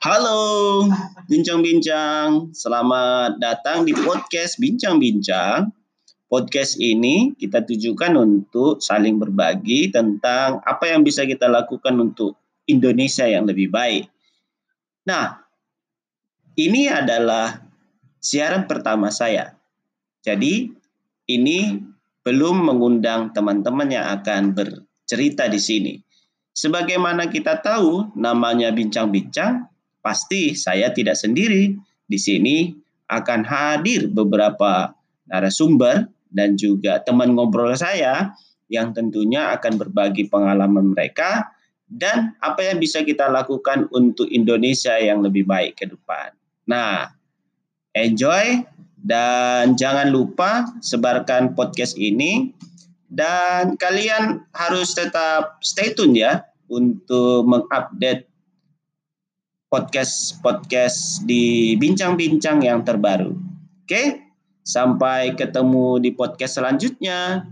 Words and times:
Halo, 0.00 0.86
bincang-bincang. 1.26 2.54
Selamat 2.54 3.42
datang 3.42 3.82
di 3.82 3.90
podcast 3.90 4.62
Bincang-bincang. 4.62 5.74
Podcast 6.30 6.78
ini 6.78 7.34
kita 7.34 7.66
tujukan 7.66 8.14
untuk 8.14 8.78
saling 8.78 9.18
berbagi 9.18 9.90
tentang 9.90 10.62
apa 10.62 10.94
yang 10.94 11.02
bisa 11.02 11.26
kita 11.26 11.50
lakukan 11.50 11.98
untuk 11.98 12.38
Indonesia 12.70 13.26
yang 13.26 13.50
lebih 13.50 13.74
baik. 13.74 14.06
Nah, 15.10 15.42
ini 16.54 16.86
adalah 16.86 17.58
siaran 18.22 18.70
pertama 18.70 19.10
saya. 19.10 19.58
Jadi, 20.22 20.70
ini 21.26 21.58
belum 22.22 22.62
mengundang 22.62 23.34
teman-teman 23.34 23.90
yang 23.90 24.06
akan 24.22 24.54
bercerita 24.54 25.50
di 25.50 25.58
sini. 25.58 25.94
Sebagaimana 26.60 27.32
kita 27.32 27.64
tahu, 27.64 28.12
namanya 28.20 28.68
bincang-bincang, 28.68 29.64
pasti 30.04 30.52
saya 30.52 30.92
tidak 30.92 31.16
sendiri. 31.16 31.72
Di 32.04 32.20
sini 32.20 32.68
akan 33.08 33.48
hadir 33.48 34.12
beberapa 34.12 34.92
narasumber 35.24 36.04
dan 36.28 36.60
juga 36.60 37.00
teman 37.00 37.32
ngobrol 37.32 37.72
saya 37.72 38.36
yang 38.68 38.92
tentunya 38.92 39.56
akan 39.56 39.80
berbagi 39.80 40.28
pengalaman 40.28 40.92
mereka 40.92 41.48
dan 41.88 42.36
apa 42.44 42.68
yang 42.68 42.76
bisa 42.76 43.08
kita 43.08 43.32
lakukan 43.32 43.88
untuk 43.96 44.28
Indonesia 44.28 45.00
yang 45.00 45.24
lebih 45.24 45.48
baik 45.48 45.80
ke 45.80 45.88
depan. 45.88 46.36
Nah, 46.68 47.08
enjoy 47.96 48.68
dan 49.00 49.80
jangan 49.80 50.12
lupa 50.12 50.68
sebarkan 50.84 51.56
podcast 51.56 51.96
ini 51.96 52.52
dan 53.10 53.80
kalian 53.80 54.44
harus 54.54 54.92
tetap 54.94 55.58
stay 55.64 55.96
tune 55.96 56.14
ya 56.14 56.49
untuk 56.70 57.44
mengupdate 57.50 58.30
podcast-podcast 59.70 61.26
di 61.26 61.74
bincang-bincang 61.78 62.62
yang 62.62 62.82
terbaru. 62.82 63.34
Oke, 63.86 64.22
sampai 64.62 65.34
ketemu 65.34 65.98
di 66.02 66.10
podcast 66.14 66.58
selanjutnya. 66.62 67.46